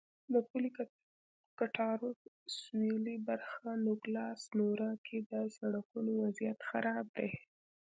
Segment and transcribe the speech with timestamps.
[0.33, 0.69] د پولې
[1.59, 2.09] کټارو
[2.57, 7.31] سوېلي برخه نوګالس سونورا کې د سړکونو وضعیت خراب دی.